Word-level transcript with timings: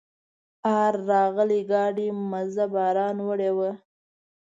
آر 0.81 0.93
راغلي 1.09 1.61
ګاډي 1.71 2.07
مزه 2.29 2.65
باران 2.73 3.17
وړې 3.27 3.51
وه. 3.57 3.71